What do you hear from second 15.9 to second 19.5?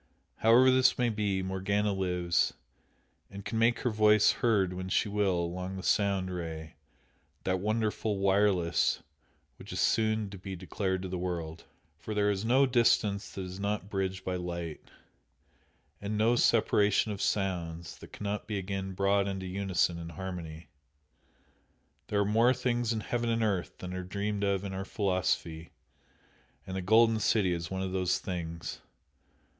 and no separation of sounds that cannot be again brought into